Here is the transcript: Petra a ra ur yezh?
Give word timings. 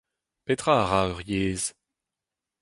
Petra 0.45 0.73
a 0.81 0.87
ra 0.89 0.99
ur 1.11 1.21
yezh? 1.29 1.67